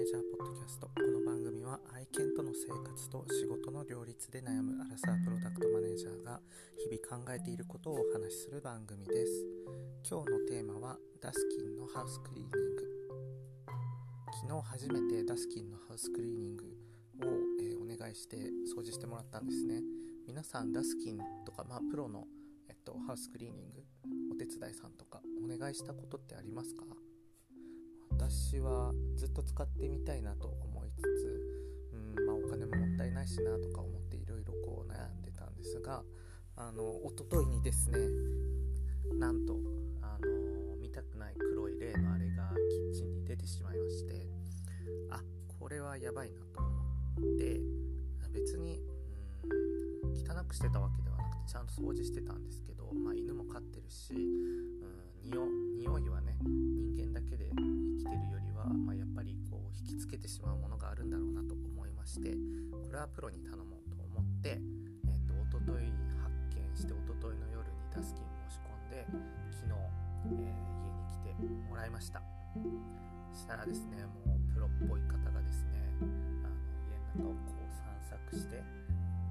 [0.00, 0.86] ネージャーポッドキャスト。
[0.86, 6.40] この番組は愛犬との生活と仕事の両立で悩むアラサープロダクトマネージャーが
[6.80, 9.44] 日々考えていることをお話しする番組です。
[10.08, 12.82] 今日のテーマはダスキンのハウスクリーニング。
[14.40, 17.28] 昨日初めてダスキンのハウスクリーニングを、
[17.60, 18.38] え、お願いして
[18.74, 19.82] 掃除してもらったんですね。
[20.26, 22.24] 皆さんダスキンとか、まあ、プロの、
[22.70, 23.84] えっと、ハウスクリーニング
[24.32, 26.84] お手伝いさんとかお願いしたことってありますか？
[29.20, 36.02] ずっと使ってみたいなと思いつつ、うんまあ、お金ももったいないしなとか思っていろいろこう悩んでたんですが
[36.56, 37.98] あの一昨日にですね
[39.18, 39.58] なんと
[40.00, 44.26] あの見たくない黒い例のあれがキッチンに出てしまいまして
[45.10, 45.20] あ
[45.58, 47.60] これはやばいなと思って
[48.32, 48.80] 別に
[49.44, 54.14] うん汚くしてたわけではなくてちゃんと掃除してたんですけど、まあ、犬も飼ってるし、
[63.00, 65.88] はプロに頼もうと思って、えーと、と一昨日
[66.20, 69.08] 発見して一昨日の夜にタスキン申し込んで
[69.56, 69.72] 昨日、
[70.36, 71.32] えー、家に来て
[71.64, 72.20] もらいました。
[73.32, 75.80] したらですねもうプロっぽい方がですね
[76.44, 76.60] あの
[76.92, 78.60] 家の中をこう散策して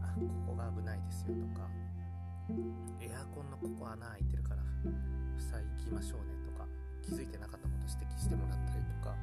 [0.01, 1.69] あここが危ないですよとか
[2.97, 4.63] エアコンのここ穴開いてるから
[5.37, 6.65] 塞ぎましょうねとか
[7.05, 9.13] 気づいてなかったこと指摘してもらったりとか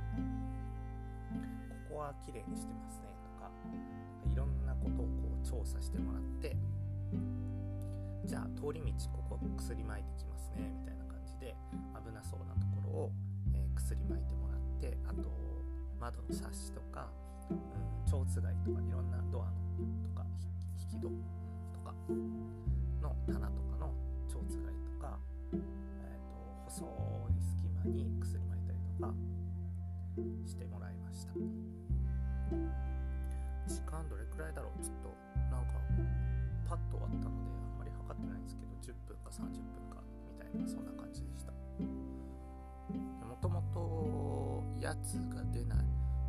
[1.90, 3.15] ここは綺麗にしてますね。
[4.32, 5.10] いろんなことをこ
[5.42, 6.56] う調査してもらって
[8.24, 8.92] じゃあ通り道
[9.28, 11.54] ここ薬撒いてきますねみたいな感じで
[11.94, 13.12] 危なそうなところを、
[13.54, 15.30] えー、薬撒いてもらってあと
[16.00, 17.08] 窓のサッシとか、
[17.50, 19.52] うん、蝶つがいとかいろんなドアの
[20.02, 20.26] とか
[20.92, 21.14] 引き戸と
[21.84, 21.94] か
[23.02, 23.94] の棚とかの
[24.28, 25.18] 蝶つがいとか、
[25.52, 25.66] えーと
[26.66, 29.14] 細い隙間に薬撒いたりとか
[30.44, 31.32] してもらいました。
[33.66, 34.82] 時間どれくらいだろう？
[34.82, 35.10] ちょっと
[35.50, 35.82] なんか
[36.68, 39.42] パッと終わったのであんまり測ってないんですけど10分か30
[39.74, 41.52] 分かみたいなそんな感じでした。
[43.26, 45.78] もともとやつが出ない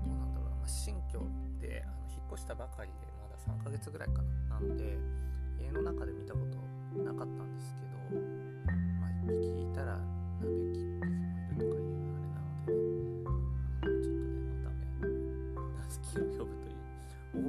[0.03, 1.23] どうなんだろう、まあ、新居
[1.61, 4.59] であの引っ越したばかりでまだ3ヶ月ぐらいかな。
[4.59, 4.97] なので
[5.59, 6.57] 家の中で見たこと
[7.03, 8.21] なかったんですけど、
[8.99, 9.97] まあ、1匹いたら
[10.41, 10.86] 何百匹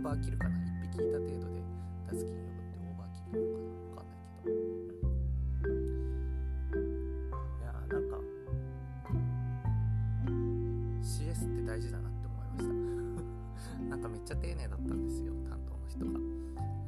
[0.08, 1.60] バーキルかな1匹いた程度で
[2.08, 5.12] ダスキン呼ぶってオーバーキルなのかな分かんないけど、
[7.44, 8.16] いやーなんか
[11.04, 12.72] CS って大事だなって思いました
[13.84, 16.16] なんかめっちゃ丁寧だったんですよ担当の人が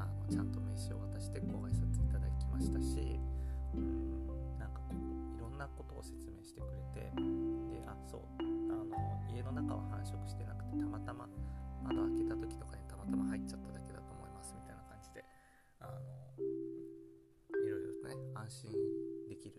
[0.00, 3.20] あのちゃんと名刺を渡してご挨拶いただきましたし
[3.76, 4.24] うん
[4.56, 8.88] なんかこういろんなことを説明してくれてであそうあの
[9.28, 11.28] 家の中は繁殖してなくてたまたま
[11.84, 15.24] 窓開けた時とかにまたま入っちゃっただけだと思いますみたいな感じで
[15.80, 15.96] あの
[17.64, 18.76] いろいろとね安心
[19.24, 19.56] できる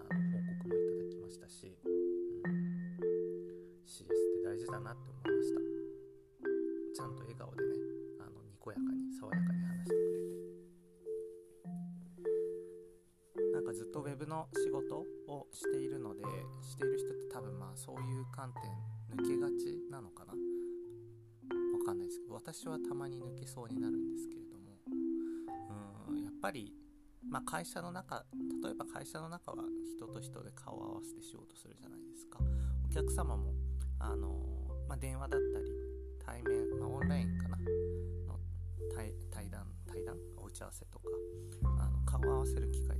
[0.00, 1.92] あの報告もいただきましたし、うん、
[3.84, 5.60] CS って大事だなって思いました。
[6.96, 7.76] ちゃんと笑顔でね
[8.24, 10.32] あのにこやかに爽やかに話してくれて。
[13.52, 16.24] なんかずっと web の仕事をしているので
[16.62, 18.72] している人って多分まあそういう観点
[19.20, 20.32] 抜けがちなのかな。
[21.94, 24.78] んないですけど私はたまに抜けそうになるんですけれども
[26.10, 26.72] うんやっぱり、
[27.28, 28.24] まあ、会社の中
[28.62, 29.64] 例えば会社の中は
[29.96, 32.38] 人と人で顔を合わせて仕事するじゃないですか。
[32.84, 33.54] お客様も
[33.98, 34.36] あの、
[34.88, 35.66] まあ、電話だったり
[36.24, 37.58] 対面、まあ、オンラインかな。
[37.58, 38.38] の
[38.94, 40.16] 対談対談？
[40.36, 41.04] お打ち合わせとか。
[41.78, 42.93] あの顔を合わせる機会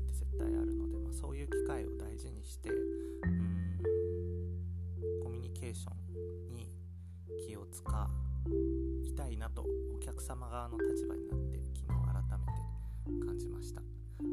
[10.24, 13.82] 様側の立場になって昨日改めて感じました。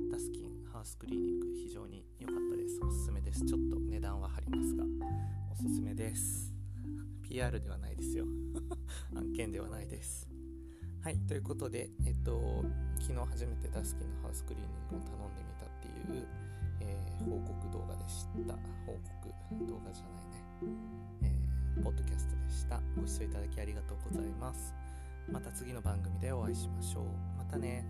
[0.10, 2.80] ダスキンハウスクリーニング非常に良かったです。
[2.82, 3.46] おすすめです。
[3.46, 4.86] ちょっと値段は張りますが。
[5.52, 6.54] おすすめです。
[7.28, 8.24] PR ではないですよ。
[9.18, 10.30] 案件ではないです。
[11.02, 12.64] はいということでえっと
[12.98, 16.26] 昨日初めてダスキンのハウスクリーニングを頼んでみたっていう、
[16.80, 18.56] えー、報告動画でした。
[18.86, 20.78] 報告動画じゃないね、
[21.24, 22.82] えーポッドキャストでした。
[22.96, 24.74] ご視聴いただきありがとうございます。
[25.30, 27.04] また次の番組でお会いしましょう。
[27.38, 27.86] またね。